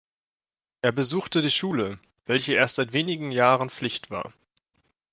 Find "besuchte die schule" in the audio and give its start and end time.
0.91-1.99